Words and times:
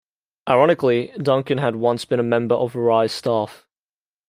Ironically, 0.49 1.11
Duncan 1.21 1.59
had 1.59 1.75
once 1.75 2.05
been 2.05 2.19
a 2.19 2.23
member 2.23 2.55
of 2.55 2.73
Wrye's 2.75 3.11
staff. 3.11 3.67